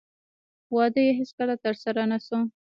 [0.75, 2.39] واده یې هېڅکله ترسره نه شو